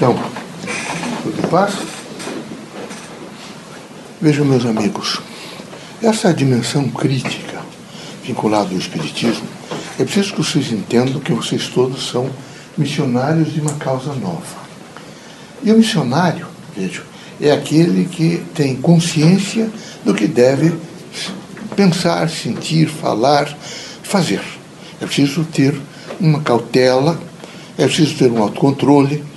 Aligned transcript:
Então, 0.00 0.18
tudo 1.22 1.38
em 1.38 1.50
paz? 1.50 1.74
Vejam, 4.18 4.46
meus 4.46 4.64
amigos, 4.64 5.20
essa 6.02 6.32
dimensão 6.32 6.88
crítica 6.88 7.60
vinculada 8.24 8.70
ao 8.70 8.78
Espiritismo, 8.78 9.46
é 9.98 10.04
preciso 10.04 10.32
que 10.32 10.42
vocês 10.42 10.72
entendam 10.72 11.20
que 11.20 11.34
vocês 11.34 11.68
todos 11.68 12.08
são 12.08 12.30
missionários 12.78 13.52
de 13.52 13.60
uma 13.60 13.74
causa 13.74 14.14
nova. 14.14 14.56
E 15.62 15.70
o 15.70 15.76
missionário, 15.76 16.46
vejam, 16.74 17.04
é 17.38 17.52
aquele 17.52 18.06
que 18.06 18.42
tem 18.54 18.76
consciência 18.76 19.68
do 20.02 20.14
que 20.14 20.26
deve 20.26 20.72
pensar, 21.76 22.30
sentir, 22.30 22.88
falar, 22.88 23.54
fazer. 24.02 24.40
É 24.98 25.04
preciso 25.04 25.44
ter 25.44 25.78
uma 26.18 26.40
cautela, 26.40 27.20
é 27.76 27.84
preciso 27.84 28.16
ter 28.16 28.32
um 28.32 28.42
autocontrole, 28.42 29.28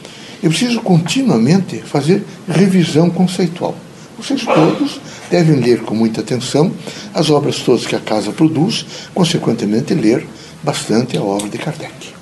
é 0.43 0.49
preciso 0.49 0.81
continuamente 0.81 1.81
fazer 1.81 2.21
revisão 2.47 3.09
conceitual. 3.09 3.73
Vocês 4.17 4.43
todos 4.43 4.99
devem 5.31 5.55
ler 5.55 5.83
com 5.83 5.95
muita 5.95 6.19
atenção 6.19 6.69
as 7.13 7.29
obras 7.29 7.59
todas 7.59 7.87
que 7.87 7.95
a 7.95 7.99
casa 7.99 8.31
produz, 8.33 8.85
consequentemente 9.13 9.93
ler 9.93 10.27
bastante 10.61 11.17
a 11.17 11.23
obra 11.23 11.47
de 11.47 11.57
Kardec. 11.57 12.13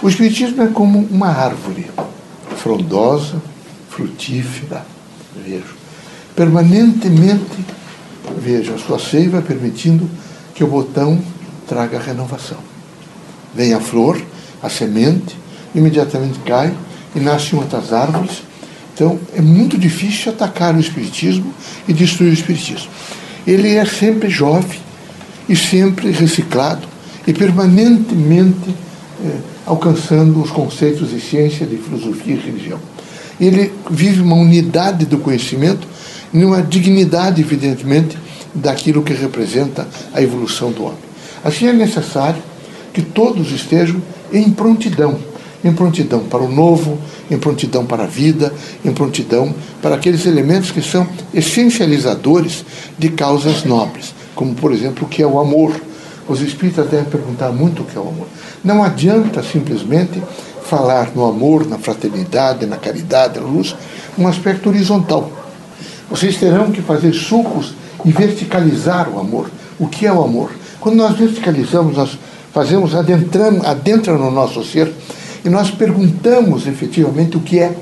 O 0.00 0.08
Espiritismo 0.08 0.62
é 0.62 0.68
como 0.68 1.00
uma 1.10 1.28
árvore 1.28 1.90
frondosa, 2.56 3.42
frutífera, 3.90 4.86
vejo, 5.44 5.74
permanentemente, 6.36 7.64
vejo, 8.38 8.72
a 8.72 8.78
sua 8.78 9.00
seiva 9.00 9.42
permitindo 9.42 10.08
que 10.54 10.62
o 10.62 10.68
botão 10.68 11.20
traga 11.66 11.98
renovação. 11.98 12.58
Vem 13.52 13.74
a 13.74 13.80
flor, 13.80 14.20
a 14.62 14.68
semente, 14.68 15.36
imediatamente 15.74 16.38
cai 16.40 16.72
e 17.14 17.20
nascem 17.20 17.58
outras 17.58 17.92
árvores. 17.92 18.42
Então, 18.94 19.18
é 19.34 19.40
muito 19.40 19.78
difícil 19.78 20.32
atacar 20.32 20.74
o 20.74 20.80
Espiritismo 20.80 21.54
e 21.86 21.92
destruir 21.92 22.30
o 22.30 22.34
Espiritismo. 22.34 22.88
Ele 23.46 23.74
é 23.74 23.84
sempre 23.84 24.28
jovem 24.28 24.80
e 25.48 25.56
sempre 25.56 26.10
reciclado 26.10 26.86
e 27.26 27.32
permanentemente 27.32 28.74
eh, 29.24 29.36
alcançando 29.66 30.42
os 30.42 30.50
conceitos 30.50 31.10
de 31.10 31.20
ciência, 31.20 31.66
de 31.66 31.76
filosofia 31.76 32.34
e 32.34 32.38
religião. 32.38 32.78
Ele 33.40 33.72
vive 33.90 34.20
uma 34.20 34.36
unidade 34.36 35.06
do 35.06 35.18
conhecimento, 35.18 35.86
numa 36.32 36.62
dignidade, 36.62 37.40
evidentemente, 37.40 38.18
daquilo 38.54 39.02
que 39.02 39.12
representa 39.12 39.86
a 40.12 40.20
evolução 40.20 40.72
do 40.72 40.84
homem. 40.84 40.98
Assim 41.44 41.68
é 41.68 41.72
necessário 41.72 42.42
que 42.92 43.02
todos 43.02 43.52
estejam 43.52 44.02
em 44.32 44.50
prontidão 44.50 45.18
em 45.64 45.72
prontidão 45.72 46.20
para 46.20 46.42
o 46.42 46.50
novo, 46.50 46.98
em 47.30 47.38
prontidão 47.38 47.84
para 47.84 48.04
a 48.04 48.06
vida, 48.06 48.52
em 48.84 48.92
prontidão 48.92 49.54
para 49.82 49.94
aqueles 49.94 50.26
elementos 50.26 50.70
que 50.70 50.82
são 50.82 51.06
essencializadores 51.34 52.64
de 52.98 53.08
causas 53.10 53.64
nobres, 53.64 54.14
como, 54.34 54.54
por 54.54 54.72
exemplo, 54.72 55.04
o 55.04 55.08
que 55.08 55.22
é 55.22 55.26
o 55.26 55.38
amor. 55.38 55.72
Os 56.28 56.40
espíritas 56.40 56.88
devem 56.88 57.06
perguntar 57.06 57.50
muito 57.50 57.82
o 57.82 57.84
que 57.84 57.96
é 57.96 58.00
o 58.00 58.08
amor. 58.08 58.26
Não 58.62 58.82
adianta 58.82 59.42
simplesmente 59.42 60.22
falar 60.62 61.10
no 61.14 61.24
amor, 61.24 61.66
na 61.66 61.78
fraternidade, 61.78 62.66
na 62.66 62.76
caridade, 62.76 63.40
na 63.40 63.46
luz, 63.46 63.74
um 64.18 64.28
aspecto 64.28 64.68
horizontal. 64.68 65.32
Vocês 66.10 66.36
terão 66.36 66.70
que 66.70 66.82
fazer 66.82 67.12
sucos 67.14 67.74
e 68.04 68.12
verticalizar 68.12 69.08
o 69.08 69.18
amor. 69.18 69.50
O 69.78 69.88
que 69.88 70.06
é 70.06 70.12
o 70.12 70.22
amor? 70.22 70.50
Quando 70.80 70.96
nós 70.96 71.16
verticalizamos, 71.16 71.96
nós 71.96 72.18
fazemos, 72.52 72.94
adentramos, 72.94 73.64
adentra 73.64 74.16
no 74.16 74.30
nosso 74.30 74.62
ser 74.64 74.92
e 75.44 75.48
nós 75.48 75.70
perguntamos 75.70 76.66
efetivamente 76.66 77.36
o 77.36 77.40
que 77.40 77.58
é 77.58 77.74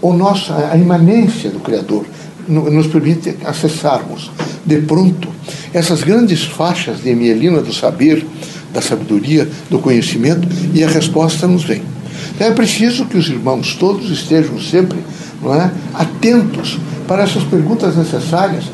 o 0.00 0.12
nosso, 0.12 0.52
a 0.52 0.76
imanência 0.76 1.50
do 1.50 1.60
Criador 1.60 2.04
nos 2.48 2.86
permite 2.86 3.36
acessarmos 3.44 4.30
de 4.64 4.78
pronto 4.82 5.28
essas 5.72 6.02
grandes 6.02 6.44
faixas 6.44 7.02
de 7.02 7.14
mielina 7.14 7.60
do 7.60 7.72
saber, 7.72 8.24
da 8.72 8.80
sabedoria, 8.80 9.48
do 9.68 9.78
conhecimento 9.78 10.46
e 10.72 10.84
a 10.84 10.88
resposta 10.88 11.46
nos 11.46 11.64
vem. 11.64 11.82
Então 12.34 12.46
é 12.46 12.52
preciso 12.52 13.06
que 13.06 13.16
os 13.16 13.28
irmãos 13.28 13.74
todos 13.74 14.10
estejam 14.10 14.60
sempre 14.60 14.98
não 15.42 15.54
é, 15.54 15.70
atentos 15.94 16.78
para 17.06 17.22
essas 17.22 17.44
perguntas 17.44 17.96
necessárias 17.96 18.64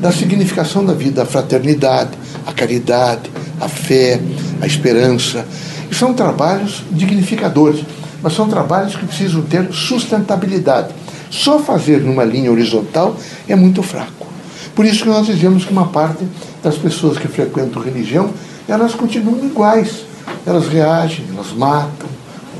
da 0.00 0.10
significação 0.10 0.84
da 0.84 0.94
vida, 0.94 1.22
a 1.22 1.26
fraternidade, 1.26 2.10
a 2.46 2.52
caridade, 2.52 3.30
a 3.60 3.68
fé, 3.68 4.20
a 4.60 4.66
esperança, 4.66 5.46
e 5.90 5.94
são 5.94 6.14
trabalhos 6.14 6.82
dignificadores, 6.90 7.84
mas 8.22 8.34
são 8.34 8.48
trabalhos 8.48 8.94
que 8.94 9.06
precisam 9.06 9.42
ter 9.42 9.72
sustentabilidade. 9.72 10.94
Só 11.30 11.58
fazer 11.58 12.00
numa 12.00 12.24
linha 12.24 12.50
horizontal 12.50 13.16
é 13.48 13.56
muito 13.56 13.82
fraco. 13.82 14.26
Por 14.74 14.84
isso 14.84 15.02
que 15.02 15.08
nós 15.08 15.26
dizemos 15.26 15.64
que 15.64 15.72
uma 15.72 15.88
parte 15.88 16.24
das 16.62 16.76
pessoas 16.76 17.18
que 17.18 17.28
frequentam 17.28 17.82
religião, 17.82 18.30
elas 18.68 18.94
continuam 18.94 19.44
iguais. 19.44 20.04
Elas 20.46 20.68
reagem, 20.68 21.24
elas 21.34 21.52
matam, 21.52 22.08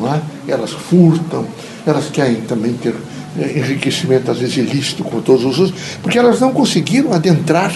é? 0.03 0.53
elas 0.53 0.73
furtam, 0.73 1.47
elas 1.87 2.09
querem 2.11 2.41
também 2.43 2.73
ter 2.73 2.95
eh, 3.39 3.59
enriquecimento, 3.59 4.31
às 4.31 4.39
vezes 4.39 4.57
ilícito, 4.57 5.05
com 5.05 5.21
todos 5.21 5.45
os 5.45 5.59
outros, 5.59 5.81
porque 6.03 6.19
elas 6.19 6.41
não 6.41 6.53
conseguiram 6.53 7.13
adentrar, 7.13 7.73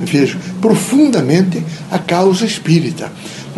vejo, 0.00 0.38
profundamente 0.60 1.62
a 1.90 1.98
causa 1.98 2.44
espírita 2.44 3.10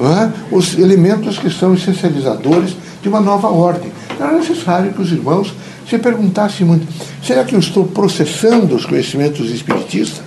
é? 0.06 0.33
os 0.50 0.78
elementos 0.78 1.38
que 1.38 1.50
são 1.50 1.75
essencializadores 1.75 2.77
de 3.03 3.09
uma 3.09 3.21
nova 3.21 3.49
ordem. 3.49 3.93
É 4.19 4.33
necessário 4.33 4.93
que 4.93 5.00
os 5.00 5.11
irmãos 5.11 5.55
se 5.88 5.99
perguntassem 5.99 6.66
muito: 6.66 6.87
será 7.22 7.44
que 7.44 7.55
eu 7.55 7.59
estou 7.59 7.84
processando 7.84 8.75
os 8.75 8.84
conhecimentos 8.84 9.50
espiritistas? 9.50 10.22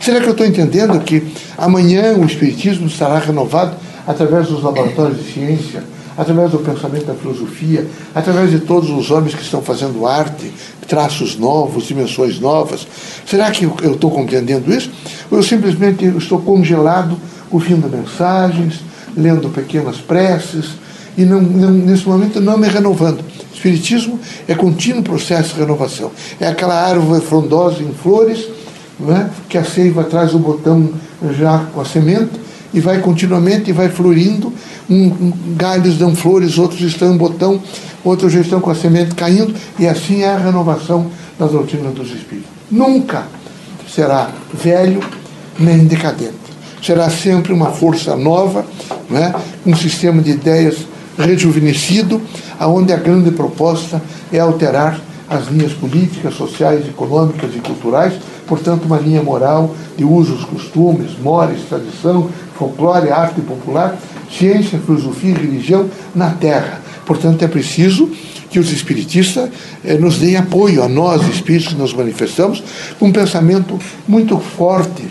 Será 0.00 0.20
que 0.20 0.26
eu 0.26 0.32
estou 0.32 0.46
entendendo 0.46 0.98
que 1.00 1.22
amanhã 1.58 2.14
o 2.14 2.24
espiritismo 2.24 2.86
estará 2.86 3.18
renovado 3.18 3.76
através 4.06 4.48
dos 4.48 4.62
laboratórios 4.62 5.18
de 5.18 5.30
ciência, 5.30 5.84
através 6.16 6.50
do 6.52 6.58
pensamento 6.58 7.04
da 7.04 7.14
filosofia, 7.14 7.86
através 8.14 8.50
de 8.50 8.60
todos 8.60 8.88
os 8.88 9.10
homens 9.10 9.34
que 9.34 9.42
estão 9.42 9.60
fazendo 9.60 10.06
arte, 10.06 10.50
traços 10.88 11.38
novos, 11.38 11.84
dimensões 11.84 12.40
novas? 12.40 12.86
Será 13.26 13.50
que 13.50 13.64
eu 13.64 13.92
estou 13.92 14.10
compreendendo 14.10 14.72
isso? 14.72 14.90
Ou 15.30 15.38
eu 15.38 15.42
simplesmente 15.42 16.04
estou 16.16 16.40
congelado 16.40 17.16
ouvindo 17.50 17.88
mensagens, 17.88 18.80
lendo 19.16 19.48
pequenas 19.48 19.96
preces 19.98 20.70
e 21.16 21.24
não, 21.24 21.40
não, 21.40 21.70
nesse 21.70 22.06
momento 22.06 22.40
não 22.40 22.56
me 22.56 22.68
renovando. 22.68 23.24
Espiritismo 23.52 24.18
é 24.48 24.54
contínuo 24.54 25.02
processo 25.02 25.54
de 25.54 25.60
renovação. 25.60 26.10
É 26.40 26.48
aquela 26.48 26.74
árvore 26.74 27.20
frondosa 27.20 27.82
em 27.82 27.92
flores, 27.92 28.48
é? 29.08 29.28
que 29.48 29.58
a 29.58 29.64
seiva 29.64 30.04
traz 30.04 30.34
o 30.34 30.38
botão 30.38 30.90
já 31.38 31.66
com 31.72 31.80
a 31.80 31.84
semente 31.84 32.30
e 32.72 32.80
vai 32.80 33.00
continuamente 33.00 33.70
e 33.70 33.72
vai 33.72 33.88
florindo. 33.88 34.52
Um, 34.88 35.06
um, 35.06 35.32
galhos 35.56 35.96
dão 35.98 36.14
flores, 36.14 36.58
outros 36.58 36.80
estão 36.80 37.14
em 37.14 37.16
botão, 37.16 37.60
outros 38.02 38.32
já 38.32 38.40
estão 38.40 38.60
com 38.60 38.70
a 38.70 38.74
semente 38.74 39.14
caindo, 39.14 39.54
e 39.78 39.86
assim 39.86 40.22
é 40.22 40.28
a 40.28 40.38
renovação 40.38 41.06
da 41.38 41.46
doutrina 41.46 41.90
dos 41.90 42.08
Espíritos. 42.08 42.50
Nunca 42.70 43.26
será 43.88 44.30
velho 44.52 45.00
nem 45.58 45.84
decadente 45.84 46.49
será 46.82 47.10
sempre 47.10 47.52
uma 47.52 47.70
força 47.70 48.16
nova, 48.16 48.64
né? 49.08 49.34
um 49.66 49.74
sistema 49.74 50.22
de 50.22 50.30
ideias 50.30 50.86
rejuvenescido, 51.18 52.20
aonde 52.58 52.92
a 52.92 52.96
grande 52.96 53.30
proposta 53.30 54.00
é 54.32 54.38
alterar 54.38 55.00
as 55.28 55.46
linhas 55.48 55.72
políticas, 55.72 56.34
sociais, 56.34 56.88
econômicas 56.88 57.54
e 57.54 57.60
culturais, 57.60 58.14
portanto, 58.46 58.84
uma 58.84 58.98
linha 58.98 59.22
moral 59.22 59.74
de 59.96 60.04
usos, 60.04 60.44
costumes, 60.44 61.16
mores, 61.22 61.60
tradição, 61.68 62.28
folclore, 62.58 63.10
arte 63.10 63.40
popular, 63.40 63.96
ciência, 64.30 64.80
filosofia 64.84 65.30
e 65.30 65.34
religião 65.34 65.88
na 66.14 66.30
Terra. 66.30 66.80
Portanto, 67.06 67.44
é 67.44 67.48
preciso 67.48 68.10
que 68.50 68.58
os 68.58 68.72
espiritistas 68.72 69.48
eh, 69.84 69.96
nos 69.96 70.18
deem 70.18 70.36
apoio 70.36 70.82
a 70.82 70.88
nós, 70.88 71.22
espíritos 71.28 71.68
que 71.68 71.78
nos 71.78 71.94
manifestamos, 71.94 72.62
com 72.98 73.06
um 73.06 73.12
pensamento 73.12 73.78
muito 74.08 74.36
forte, 74.38 75.04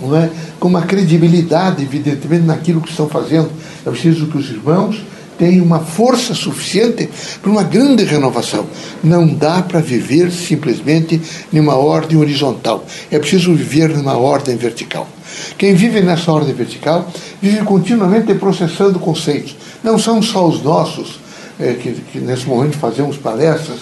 não 0.00 0.16
é? 0.16 0.30
com 0.58 0.68
uma 0.68 0.82
credibilidade, 0.82 1.82
evidentemente, 1.82 2.44
naquilo 2.44 2.80
que 2.80 2.90
estão 2.90 3.08
fazendo. 3.08 3.50
É 3.86 3.90
preciso 3.90 4.26
que 4.26 4.38
os 4.38 4.50
irmãos 4.50 5.02
tenham 5.38 5.64
uma 5.64 5.80
força 5.80 6.34
suficiente 6.34 7.08
para 7.40 7.50
uma 7.50 7.62
grande 7.62 8.04
renovação. 8.04 8.66
Não 9.02 9.26
dá 9.26 9.62
para 9.62 9.80
viver 9.80 10.32
simplesmente 10.32 11.20
numa 11.52 11.76
ordem 11.76 12.18
horizontal. 12.18 12.84
É 13.10 13.18
preciso 13.18 13.54
viver 13.54 13.90
numa 13.90 14.16
ordem 14.16 14.56
vertical. 14.56 15.08
Quem 15.56 15.74
vive 15.74 16.00
nessa 16.00 16.32
ordem 16.32 16.54
vertical 16.54 17.10
vive 17.40 17.62
continuamente 17.62 18.34
processando 18.34 18.98
conceitos. 18.98 19.56
Não 19.84 19.98
são 19.98 20.20
só 20.20 20.46
os 20.46 20.62
nossos, 20.62 21.20
é, 21.60 21.74
que, 21.74 21.92
que 21.92 22.18
nesse 22.18 22.46
momento 22.46 22.76
fazemos 22.76 23.16
palestras, 23.16 23.78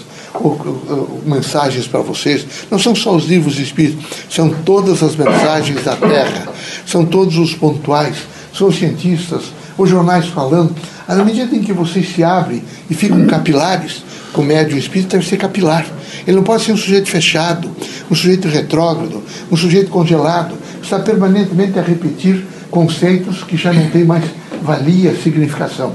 mensagens 1.24 1.86
para 1.86 2.00
vocês. 2.00 2.46
Não 2.70 2.78
são 2.78 2.94
só 2.94 3.14
os 3.14 3.26
livros 3.26 3.54
de 3.54 3.62
Espírito, 3.62 4.04
são 4.30 4.50
todas 4.64 5.02
as 5.02 5.16
mensagens 5.16 5.82
da 5.84 5.96
Terra, 5.96 6.48
são 6.86 7.04
todos 7.04 7.36
os 7.38 7.54
pontuais, 7.54 8.16
são 8.52 8.68
os 8.68 8.78
cientistas, 8.78 9.52
os 9.76 9.88
jornais 9.88 10.26
falando. 10.26 10.74
À 11.06 11.14
medida 11.16 11.54
em 11.54 11.62
que 11.62 11.72
vocês 11.72 12.14
se 12.14 12.24
abrem 12.24 12.62
e 12.90 12.94
ficam 12.94 13.26
capilares, 13.26 14.02
o 14.34 14.42
médium 14.42 14.78
espírita 14.78 15.16
deve 15.16 15.28
ser 15.28 15.36
capilar. 15.36 15.86
Ele 16.26 16.36
não 16.36 16.42
pode 16.42 16.62
ser 16.62 16.72
um 16.72 16.76
sujeito 16.76 17.08
fechado, 17.08 17.70
um 18.10 18.14
sujeito 18.14 18.48
retrógrado, 18.48 19.22
um 19.50 19.56
sujeito 19.56 19.90
congelado, 19.90 20.54
está 20.82 20.98
permanentemente 20.98 21.78
a 21.78 21.82
repetir 21.82 22.44
conceitos 22.70 23.42
que 23.42 23.56
já 23.56 23.72
não 23.72 23.88
têm 23.90 24.04
mais 24.04 24.24
valia, 24.62 25.14
significação. 25.16 25.94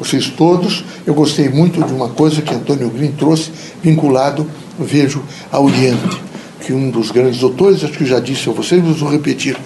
Vocês 0.00 0.30
todos, 0.30 0.82
eu 1.06 1.12
gostei 1.12 1.50
muito 1.50 1.84
de 1.84 1.92
uma 1.92 2.08
coisa 2.08 2.40
que 2.40 2.54
Antônio 2.54 2.88
Green 2.88 3.12
trouxe, 3.12 3.50
vinculado, 3.82 4.46
vejo, 4.78 5.22
ao 5.52 5.66
Oriente, 5.66 6.18
que 6.64 6.72
um 6.72 6.90
dos 6.90 7.10
grandes 7.10 7.40
doutores, 7.40 7.84
acho 7.84 7.92
que 7.92 8.06
já 8.06 8.18
disse 8.18 8.48
a 8.48 8.52
vocês, 8.52 8.82
mas 8.82 8.98
vou 8.98 9.10
repetir, 9.10 9.58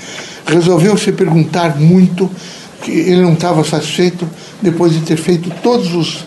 resolveu 0.45 0.99
se 0.99 1.13
perguntar 1.13 1.79
muito, 1.79 2.29
que 2.83 2.91
ele 2.91 3.23
não 3.23 3.35
estava 3.35 3.63
satisfeito 3.63 4.29
depois 4.61 4.93
de 4.93 5.03
ter 5.03 5.17
feito 5.17 5.51
todos 5.63 5.95
os 5.95 6.25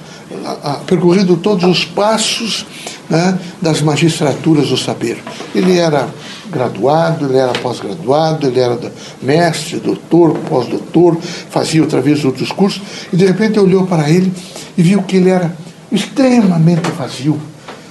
percorrido 0.86 1.38
todos 1.38 1.64
os 1.64 1.86
passos 1.86 2.66
né, 3.10 3.38
das 3.62 3.82
magistraturas 3.82 4.70
do 4.70 4.78
saber. 4.78 5.18
Ele 5.54 5.78
era 5.78 6.08
graduado, 6.50 7.26
ele 7.26 7.38
era 7.38 7.54
pós-graduado, 7.54 8.48
ele 8.48 8.60
era 8.60 8.80
mestre, 9.22 9.80
doutor, 9.80 10.38
pós-doutor, 10.50 11.18
fazia 11.50 11.82
outra 11.82 12.02
vez 12.02 12.24
outros 12.24 12.52
cursos, 12.52 12.82
e 13.12 13.16
de 13.16 13.26
repente 13.26 13.60
olhou 13.60 13.86
para 13.86 14.10
ele 14.10 14.32
e 14.78 14.82
viu 14.82 15.02
que 15.04 15.18
ele 15.18 15.30
era 15.30 15.56
extremamente 15.92 16.90
vazio. 16.92 17.40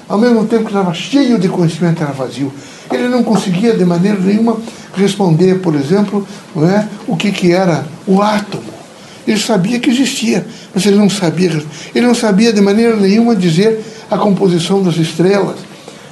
Ao 0.08 0.18
mesmo 0.18 0.44
tempo 0.46 0.64
que 0.64 0.70
estava 0.70 0.94
cheio 0.94 1.38
de 1.38 1.48
conhecimento, 1.48 2.02
era 2.02 2.12
vazio. 2.12 2.52
Ele 2.92 3.08
não 3.08 3.24
conseguia 3.24 3.76
de 3.76 3.84
maneira 3.84 4.18
nenhuma 4.20 4.56
responder, 4.94 5.56
por 5.60 5.74
exemplo, 5.74 6.26
é, 6.58 6.86
o 7.08 7.16
que, 7.16 7.32
que 7.32 7.52
era 7.52 7.84
o 8.06 8.22
átomo 8.22 8.75
ele 9.26 9.40
sabia 9.40 9.80
que 9.80 9.90
existia, 9.90 10.46
mas 10.72 10.86
ele 10.86 10.96
não 10.96 11.10
sabia. 11.10 11.50
Ele 11.94 12.06
não 12.06 12.14
sabia 12.14 12.52
de 12.52 12.60
maneira 12.60 12.94
nenhuma 12.96 13.34
dizer 13.34 13.80
a 14.10 14.16
composição 14.16 14.82
das 14.82 14.96
estrelas. 14.96 15.56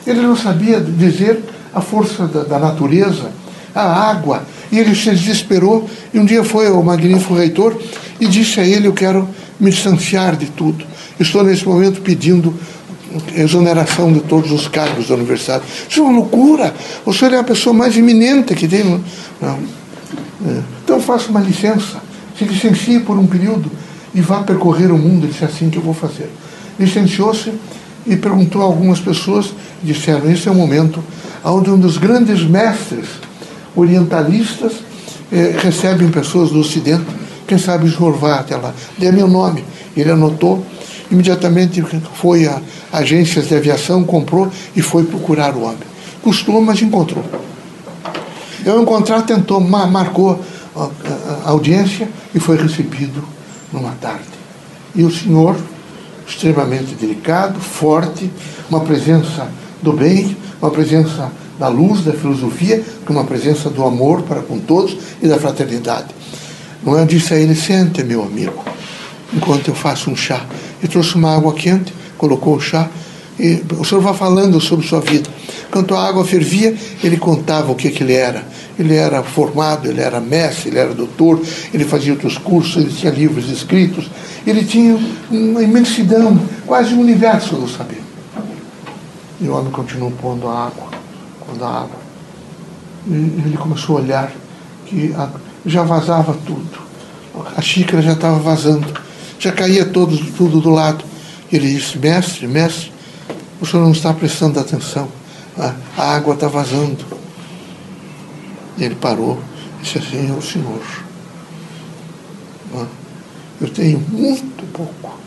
Ele 0.06 0.20
não 0.20 0.36
sabia 0.36 0.80
dizer 0.80 1.40
a 1.72 1.80
força 1.80 2.26
da, 2.26 2.42
da 2.42 2.58
natureza, 2.58 3.30
a 3.74 4.10
água. 4.10 4.42
E 4.72 4.78
ele 4.78 4.94
se 4.94 5.10
desesperou 5.10 5.88
e 6.12 6.18
um 6.18 6.24
dia 6.24 6.42
foi 6.42 6.66
ao 6.66 6.82
magnífico 6.82 7.34
reitor 7.34 7.80
e 8.20 8.26
disse 8.26 8.58
a 8.58 8.66
ele: 8.66 8.88
Eu 8.88 8.92
quero 8.92 9.28
me 9.60 9.70
distanciar 9.70 10.36
de 10.36 10.46
tudo. 10.46 10.84
Estou 11.18 11.44
nesse 11.44 11.64
momento 11.66 12.00
pedindo 12.00 12.52
exoneração 13.36 14.12
de 14.12 14.20
todos 14.20 14.50
os 14.50 14.66
cargos 14.66 15.06
da 15.06 15.14
universidade. 15.14 15.62
Isso 15.88 16.00
é 16.00 16.02
uma 16.02 16.18
loucura. 16.18 16.74
O 17.06 17.12
senhor 17.12 17.32
é 17.32 17.38
a 17.38 17.44
pessoa 17.44 17.72
mais 17.72 17.96
eminente 17.96 18.56
que 18.56 18.66
tem. 18.66 18.82
Não. 18.82 19.58
É. 20.46 20.62
Então 20.82 21.00
faça 21.00 21.30
uma 21.30 21.40
licença 21.40 22.03
se 22.38 22.44
licencie 22.44 23.00
por 23.00 23.18
um 23.18 23.26
período 23.26 23.70
e 24.14 24.20
vá 24.20 24.42
percorrer 24.42 24.90
o 24.90 24.98
mundo. 24.98 25.24
Ele 25.24 25.32
disse 25.32 25.44
assim 25.44 25.70
que 25.70 25.78
eu 25.78 25.82
vou 25.82 25.94
fazer. 25.94 26.30
Licenciou-se 26.78 27.52
e 28.06 28.16
perguntou 28.16 28.62
a 28.62 28.64
algumas 28.64 29.00
pessoas, 29.00 29.54
disseram, 29.82 30.30
esse 30.30 30.48
é 30.48 30.50
o 30.50 30.54
momento 30.54 31.02
onde 31.44 31.70
um 31.70 31.78
dos 31.78 31.98
grandes 31.98 32.42
mestres 32.42 33.06
orientalistas 33.76 34.72
eh, 35.32 35.56
recebem 35.58 36.10
pessoas 36.10 36.50
do 36.50 36.60
Ocidente, 36.60 37.04
quem 37.46 37.58
sabe 37.58 37.86
o 37.86 37.92
senhor 37.94 38.16
vá 38.16 38.36
até 38.36 38.56
lá, 38.56 38.72
dê 38.96 39.10
meu 39.12 39.28
nome. 39.28 39.64
Ele 39.96 40.10
anotou, 40.10 40.64
imediatamente 41.10 41.82
foi 42.14 42.46
a 42.46 42.60
agências 42.92 43.48
de 43.48 43.54
aviação, 43.54 44.04
comprou 44.04 44.50
e 44.74 44.82
foi 44.82 45.04
procurar 45.04 45.54
o 45.54 45.62
homem. 45.62 45.78
Custou, 46.22 46.60
mas 46.60 46.80
encontrou. 46.80 47.24
Eu 48.64 48.80
encontrar, 48.80 49.22
tentou, 49.22 49.60
marcou 49.60 50.40
audiência 51.50 52.08
e 52.34 52.40
foi 52.40 52.56
recebido 52.56 53.24
numa 53.72 53.92
tarde. 54.00 54.28
E 54.94 55.02
o 55.02 55.10
senhor, 55.10 55.56
extremamente 56.26 56.94
delicado, 56.94 57.60
forte, 57.60 58.30
uma 58.70 58.80
presença 58.80 59.48
do 59.82 59.92
bem, 59.92 60.36
uma 60.60 60.70
presença 60.70 61.30
da 61.58 61.68
luz, 61.68 62.02
da 62.02 62.12
filosofia, 62.12 62.82
uma 63.08 63.24
presença 63.24 63.68
do 63.70 63.84
amor 63.84 64.22
para 64.22 64.40
com 64.40 64.58
todos 64.58 64.96
e 65.22 65.28
da 65.28 65.38
fraternidade. 65.38 66.08
Não 66.82 66.98
é? 66.98 67.04
Disse 67.04 67.34
a 67.34 67.38
ele: 67.38 67.54
sente, 67.54 68.02
meu 68.02 68.22
amigo, 68.22 68.64
enquanto 69.32 69.68
eu 69.68 69.74
faço 69.74 70.10
um 70.10 70.16
chá. 70.16 70.44
E 70.82 70.88
trouxe 70.88 71.14
uma 71.14 71.34
água 71.34 71.52
quente, 71.54 71.92
colocou 72.18 72.56
o 72.56 72.60
chá, 72.60 72.88
e 73.38 73.62
o 73.78 73.84
senhor 73.84 74.00
vai 74.00 74.14
falando 74.14 74.60
sobre 74.60 74.86
sua 74.86 75.00
vida. 75.00 75.28
Quando 75.70 75.94
a 75.94 76.06
água 76.06 76.24
fervia, 76.24 76.74
ele 77.02 77.16
contava 77.16 77.72
o 77.72 77.74
que, 77.74 77.90
que 77.90 78.02
ele 78.02 78.14
era 78.14 78.44
ele 78.78 78.94
era 78.94 79.22
formado, 79.22 79.88
ele 79.88 80.00
era 80.00 80.20
mestre, 80.20 80.70
ele 80.70 80.78
era 80.78 80.94
doutor, 80.94 81.40
ele 81.72 81.84
fazia 81.84 82.12
outros 82.12 82.38
cursos, 82.38 82.76
ele 82.82 82.92
tinha 82.92 83.12
livros 83.12 83.48
escritos, 83.48 84.10
ele 84.46 84.64
tinha 84.64 84.98
uma 85.30 85.62
imensidão, 85.62 86.38
quase 86.66 86.94
um 86.94 87.00
universo 87.00 87.56
do 87.56 87.68
saber. 87.68 88.02
E 89.40 89.48
o 89.48 89.56
homem 89.56 89.70
continuou 89.70 90.10
pondo 90.10 90.48
a 90.48 90.66
água, 90.66 90.88
pondo 91.46 91.64
a 91.64 91.68
água. 91.68 92.04
E 93.06 93.12
ele 93.12 93.56
começou 93.56 93.98
a 93.98 94.00
olhar 94.00 94.32
que 94.86 95.14
já 95.66 95.82
vazava 95.82 96.36
tudo. 96.46 96.84
A 97.56 97.60
xícara 97.60 98.02
já 98.02 98.12
estava 98.12 98.38
vazando, 98.38 98.86
já 99.38 99.52
caía 99.52 99.84
todo, 99.84 100.16
tudo 100.32 100.60
do 100.60 100.70
lado. 100.70 101.04
Ele 101.52 101.68
disse, 101.72 101.98
mestre, 101.98 102.46
mestre, 102.46 102.92
o 103.64 103.66
senhor 103.66 103.82
não 103.82 103.92
está 103.92 104.12
prestando 104.12 104.60
atenção. 104.60 105.08
A 105.96 106.14
água 106.14 106.34
está 106.34 106.48
vazando. 106.48 107.04
Ele 108.78 108.94
parou 108.94 109.40
e 109.80 109.82
disse 109.82 109.98
assim, 109.98 110.30
o 110.36 110.42
senhor, 110.42 110.82
eu 113.60 113.68
tenho 113.70 113.98
muito 114.10 114.64
pouco, 114.72 115.18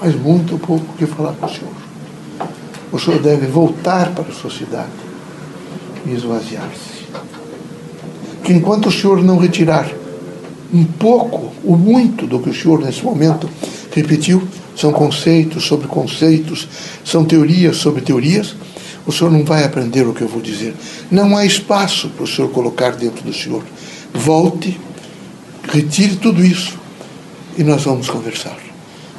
mas 0.00 0.14
muito 0.16 0.58
pouco 0.58 0.94
que 0.96 1.06
falar 1.06 1.34
com 1.34 1.46
o 1.46 1.48
senhor. 1.48 1.74
O 2.90 2.98
senhor 2.98 3.20
deve 3.20 3.46
voltar 3.46 4.12
para 4.12 4.30
a 4.30 4.34
sociedade 4.34 4.88
e 6.06 6.12
esvaziar-se. 6.12 7.04
Que 8.44 8.52
enquanto 8.52 8.88
o 8.88 8.92
senhor 8.92 9.22
não 9.22 9.38
retirar 9.38 9.90
um 10.72 10.84
pouco, 10.84 11.52
o 11.62 11.76
muito 11.76 12.26
do 12.26 12.38
que 12.38 12.50
o 12.50 12.54
senhor 12.54 12.80
nesse 12.80 13.04
momento 13.04 13.50
repetiu, 13.92 14.46
são 14.76 14.92
conceitos 14.92 15.64
sobre 15.64 15.86
conceitos, 15.86 16.68
são 17.04 17.24
teorias 17.24 17.76
sobre 17.76 18.02
teorias, 18.02 18.54
o 19.06 19.12
senhor 19.12 19.30
não 19.30 19.44
vai 19.44 19.64
aprender 19.64 20.06
o 20.06 20.14
que 20.14 20.22
eu 20.22 20.28
vou 20.28 20.40
dizer. 20.40 20.74
Não 21.10 21.36
há 21.36 21.44
espaço 21.44 22.08
para 22.08 22.24
o 22.24 22.26
senhor 22.26 22.50
colocar 22.50 22.92
dentro 22.92 23.22
do 23.22 23.32
senhor. 23.32 23.62
Volte, 24.14 24.80
retire 25.70 26.16
tudo 26.16 26.44
isso 26.44 26.78
e 27.58 27.62
nós 27.62 27.82
vamos 27.84 28.08
conversar. 28.08 28.56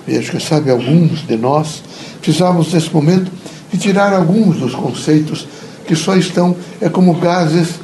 Veja, 0.08 0.32
que 0.32 0.40
sabe, 0.40 0.70
alguns 0.70 1.26
de 1.26 1.36
nós 1.36 1.84
precisamos, 2.22 2.74
nesse 2.74 2.94
momento, 2.94 3.32
retirar 3.72 4.14
alguns 4.14 4.58
dos 4.58 4.74
conceitos 4.74 5.48
que 5.88 5.96
só 5.96 6.16
estão, 6.16 6.56
é 6.82 6.90
como 6.90 7.14
gases, 7.16 7.76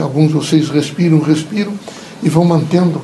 alguns 0.00 0.28
de 0.28 0.34
vocês 0.34 0.68
respiram, 0.68 1.20
respiram 1.20 1.72
e 2.22 2.28
vão 2.28 2.44
mantendo 2.44 3.00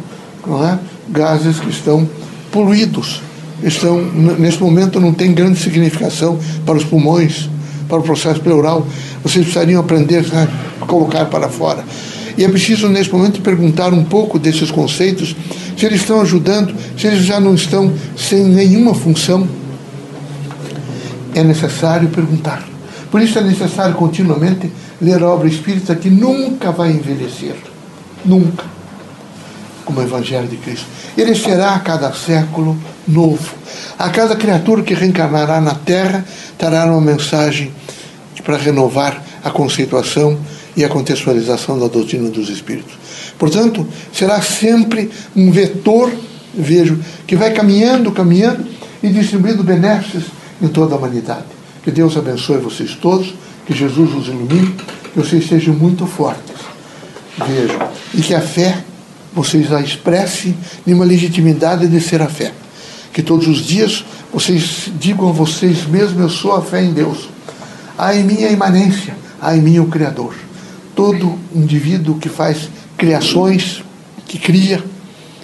não 0.46 0.64
é? 0.64 0.78
gases 1.08 1.60
que 1.60 1.70
estão 1.70 2.08
poluídos. 2.50 3.20
Estão, 3.62 4.02
nesse 4.38 4.60
momento 4.60 5.00
não 5.00 5.12
tem 5.12 5.32
grande 5.32 5.58
significação 5.58 6.38
para 6.66 6.76
os 6.76 6.84
pulmões, 6.84 7.48
para 7.88 7.98
o 7.98 8.02
processo 8.02 8.40
pleural, 8.40 8.86
vocês 9.22 9.44
precisariam 9.44 9.80
aprender 9.80 10.24
a 10.80 10.86
colocar 10.86 11.26
para 11.26 11.48
fora. 11.48 11.84
E 12.36 12.44
é 12.44 12.48
preciso, 12.48 12.88
nesse 12.88 13.12
momento, 13.12 13.40
perguntar 13.42 13.92
um 13.92 14.04
pouco 14.04 14.38
desses 14.38 14.70
conceitos, 14.70 15.36
se 15.76 15.84
eles 15.84 16.00
estão 16.00 16.20
ajudando, 16.20 16.74
se 16.98 17.06
eles 17.06 17.24
já 17.24 17.38
não 17.38 17.54
estão 17.54 17.92
sem 18.16 18.44
nenhuma 18.44 18.94
função. 18.94 19.46
É 21.34 21.42
necessário 21.42 22.08
perguntar. 22.08 22.66
Por 23.10 23.20
isso 23.20 23.38
é 23.38 23.42
necessário 23.42 23.94
continuamente 23.94 24.72
ler 25.00 25.22
a 25.22 25.28
obra 25.28 25.48
espírita 25.48 25.94
que 25.94 26.08
nunca 26.08 26.72
vai 26.72 26.92
envelhecer. 26.92 27.56
Nunca. 28.24 28.64
Como 29.84 30.00
o 30.00 30.02
Evangelho 30.02 30.48
de 30.48 30.56
Cristo. 30.56 30.86
Ele 31.16 31.34
será 31.34 31.74
a 31.74 31.80
cada 31.80 32.12
século 32.12 32.76
novo. 33.06 33.54
A 33.98 34.08
cada 34.10 34.36
criatura 34.36 34.82
que 34.82 34.94
reencarnará 34.94 35.60
na 35.60 35.74
Terra 35.74 36.24
trará 36.58 36.86
uma 36.86 37.00
mensagem 37.00 37.72
para 38.44 38.56
renovar 38.56 39.22
a 39.42 39.50
conceituação 39.50 40.38
e 40.76 40.84
a 40.84 40.88
contextualização 40.88 41.78
da 41.78 41.86
doutrina 41.86 42.30
dos 42.30 42.48
Espíritos. 42.48 42.94
Portanto, 43.38 43.86
será 44.12 44.40
sempre 44.40 45.10
um 45.34 45.50
vetor, 45.50 46.12
vejo, 46.54 46.98
que 47.26 47.36
vai 47.36 47.52
caminhando, 47.52 48.12
caminhando 48.12 48.64
e 49.02 49.08
distribuindo 49.08 49.62
benesses 49.62 50.24
em 50.60 50.68
toda 50.68 50.94
a 50.94 50.98
humanidade. 50.98 51.44
Que 51.82 51.90
Deus 51.90 52.16
abençoe 52.16 52.58
vocês 52.58 52.94
todos, 52.94 53.34
que 53.66 53.74
Jesus 53.74 54.14
os 54.14 54.28
ilumine, 54.28 54.74
que 55.12 55.18
vocês 55.18 55.48
sejam 55.48 55.74
muito 55.74 56.06
fortes. 56.06 56.54
Vejam, 57.46 57.88
e 58.14 58.22
que 58.22 58.34
a 58.34 58.40
fé 58.40 58.84
vocês 59.32 59.72
a 59.72 59.80
expressem 59.80 60.54
numa 60.86 61.04
legitimidade 61.04 61.88
de 61.88 62.00
ser 62.00 62.20
a 62.20 62.28
fé. 62.28 62.52
Que 63.12 63.22
todos 63.22 63.46
os 63.46 63.58
dias 63.58 64.04
vocês 64.32 64.90
digam 64.98 65.28
a 65.28 65.32
vocês 65.32 65.86
mesmos: 65.86 66.20
Eu 66.20 66.30
sou 66.30 66.52
a 66.52 66.62
fé 66.62 66.82
em 66.82 66.92
Deus. 66.92 67.28
Há 67.96 68.14
em 68.14 68.24
mim 68.24 68.44
a 68.44 68.50
imanência, 68.50 69.16
há 69.40 69.56
em 69.56 69.60
mim 69.60 69.78
o 69.78 69.86
Criador. 69.86 70.34
Todo 70.94 71.38
indivíduo 71.54 72.18
que 72.18 72.28
faz 72.28 72.68
criações, 72.96 73.82
que 74.26 74.38
cria, 74.38 74.82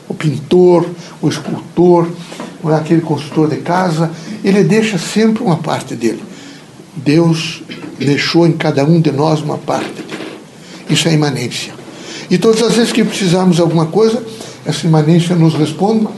o 0.08 0.14
pintor, 0.14 0.88
o 1.20 1.28
escultor, 1.28 2.08
ou 2.62 2.75
aquele 2.75 3.02
construtor 3.02 3.48
de 3.48 3.58
casa, 3.58 4.10
ele 4.42 4.64
deixa 4.64 4.98
sempre 4.98 5.42
uma 5.42 5.56
parte 5.56 5.94
dele. 5.94 6.22
Deus 6.96 7.62
deixou 7.98 8.46
em 8.46 8.52
cada 8.52 8.84
um 8.84 9.00
de 9.00 9.12
nós 9.12 9.40
uma 9.40 9.58
parte. 9.58 10.04
Isso 10.88 11.08
é 11.08 11.12
imanência. 11.12 11.72
E 12.30 12.38
todas 12.38 12.62
as 12.62 12.75
vezes 12.75 12.92
que 12.92 13.04
precisarmos 13.04 13.56
de 13.56 13.62
alguma 13.62 13.87
coisa, 13.87 14.22
essa 14.64 14.87
imanência 14.87 15.37
nos 15.37 15.54
responde 15.54 16.08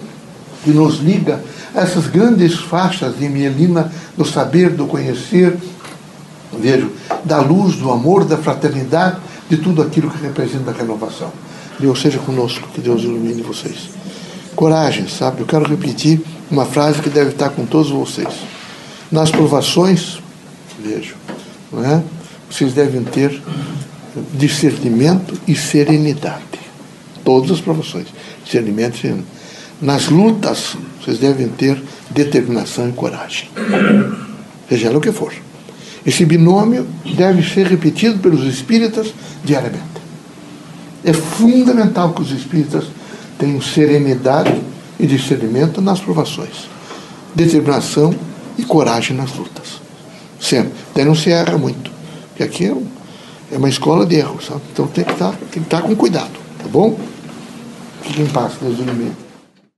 e 0.67 0.71
nos 0.71 0.99
liga 0.99 1.43
a 1.75 1.81
essas 1.81 2.07
grandes 2.07 2.55
faixas 2.59 3.19
de 3.19 3.29
mielina 3.29 3.91
do 4.17 4.25
saber, 4.25 4.71
do 4.71 4.87
conhecer, 4.87 5.57
vejo, 6.59 6.91
da 7.25 7.41
luz, 7.41 7.77
do 7.77 7.91
amor, 7.91 8.25
da 8.25 8.37
fraternidade, 8.37 9.19
de 9.49 9.57
tudo 9.57 9.83
aquilo 9.83 10.11
que 10.11 10.23
representa 10.23 10.71
a 10.71 10.75
renovação. 10.75 11.33
Deus 11.79 12.01
seja 12.01 12.19
conosco, 12.19 12.69
que 12.75 12.81
Deus 12.81 13.03
ilumine 13.03 13.43
vocês. 13.43 13.91
Coragem, 14.55 15.09
sabe? 15.09 15.41
Eu 15.41 15.47
quero 15.47 15.65
repetir 15.65 16.21
uma 16.51 16.67
frase 16.67 17.01
que 17.01 17.09
deve 17.09 17.31
estar 17.31 17.51
com 17.51 17.65
todos 17.65 17.91
vocês. 17.91 18.29
Nas 19.11 19.31
provações, 19.31 20.21
vejo, 20.83 21.15
não 21.73 21.85
é? 21.85 22.03
vocês 22.51 22.73
devem 22.75 23.05
ter 23.05 23.41
discernimento 24.35 25.41
e 25.47 25.55
serenidade. 25.55 26.43
Todas 27.25 27.53
as 27.53 27.61
provações, 27.61 28.07
discernimento 28.45 28.97
e 28.97 29.01
serenidade. 29.01 29.40
Nas 29.81 30.09
lutas, 30.09 30.77
vocês 31.01 31.19
devem 31.19 31.49
ter 31.49 31.83
determinação 32.11 32.89
e 32.89 32.93
coragem. 32.93 33.49
Seja 34.69 34.91
lá 34.91 34.99
o 34.99 35.01
que 35.01 35.11
for. 35.11 35.33
Esse 36.05 36.25
binômio 36.25 36.87
deve 37.17 37.43
ser 37.43 37.67
repetido 37.67 38.19
pelos 38.19 38.45
espíritas 38.45 39.13
diariamente. 39.43 39.85
É 41.03 41.13
fundamental 41.13 42.13
que 42.13 42.21
os 42.21 42.31
espíritas 42.31 42.85
tenham 43.39 43.61
serenidade 43.61 44.61
e 44.99 45.07
discernimento 45.07 45.81
nas 45.81 45.99
provações, 45.99 46.69
determinação 47.35 48.15
e 48.59 48.65
coragem 48.65 49.17
nas 49.17 49.35
lutas. 49.35 49.81
Sempre. 50.39 50.73
Daí 50.95 51.05
não 51.07 51.15
se 51.15 51.31
erra 51.31 51.57
muito. 51.57 51.91
Porque 52.29 52.43
aqui 52.43 52.67
é, 52.67 52.73
um, 52.73 52.87
é 53.51 53.57
uma 53.57 53.69
escola 53.69 54.05
de 54.05 54.17
erros? 54.17 54.51
Então 54.73 54.87
tem 54.87 55.05
que 55.05 55.13
estar, 55.13 55.33
tem 55.33 55.49
que 55.51 55.59
estar 55.61 55.83
com 55.83 55.97
cuidado, 55.97 56.33
tá 56.59 56.69
bom? 56.71 56.99
Fique 58.03 58.21
em 58.21 58.27
paz, 58.27 58.53
Deus 58.61 58.79